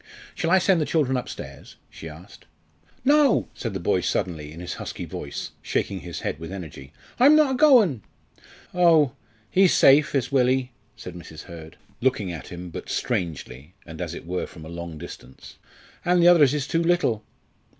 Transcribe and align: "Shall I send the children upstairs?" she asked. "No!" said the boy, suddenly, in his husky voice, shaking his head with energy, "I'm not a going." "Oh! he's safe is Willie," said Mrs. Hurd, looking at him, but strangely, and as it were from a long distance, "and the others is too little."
"Shall 0.33 0.49
I 0.49 0.57
send 0.57 0.81
the 0.81 0.85
children 0.85 1.15
upstairs?" 1.15 1.75
she 1.91 2.09
asked. 2.09 2.45
"No!" 3.05 3.49
said 3.53 3.75
the 3.75 3.79
boy, 3.79 4.01
suddenly, 4.01 4.51
in 4.51 4.59
his 4.59 4.73
husky 4.81 5.05
voice, 5.05 5.51
shaking 5.61 5.99
his 5.99 6.21
head 6.21 6.39
with 6.39 6.51
energy, 6.51 6.91
"I'm 7.19 7.35
not 7.35 7.51
a 7.51 7.53
going." 7.53 8.01
"Oh! 8.73 9.11
he's 9.51 9.75
safe 9.75 10.15
is 10.15 10.31
Willie," 10.31 10.71
said 10.95 11.13
Mrs. 11.13 11.43
Hurd, 11.43 11.77
looking 12.01 12.31
at 12.31 12.47
him, 12.47 12.71
but 12.71 12.89
strangely, 12.89 13.75
and 13.85 14.01
as 14.01 14.15
it 14.15 14.25
were 14.25 14.47
from 14.47 14.65
a 14.65 14.69
long 14.69 14.97
distance, 14.97 15.59
"and 16.03 16.19
the 16.19 16.27
others 16.29 16.55
is 16.55 16.65
too 16.67 16.81
little." 16.81 17.23